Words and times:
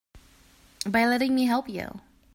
By 0.87 1.05
letting 1.05 1.35
me 1.35 1.45
help 1.45 1.69
you. 1.69 2.01